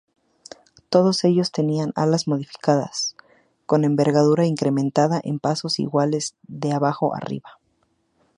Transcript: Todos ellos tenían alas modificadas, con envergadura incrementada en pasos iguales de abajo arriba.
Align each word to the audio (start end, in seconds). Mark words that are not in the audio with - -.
Todos 0.89 1.23
ellos 1.25 1.51
tenían 1.51 1.93
alas 1.95 2.27
modificadas, 2.27 3.15
con 3.67 3.83
envergadura 3.83 4.47
incrementada 4.47 5.21
en 5.23 5.37
pasos 5.37 5.77
iguales 5.77 6.35
de 6.47 6.71
abajo 6.73 7.13
arriba. 7.15 7.59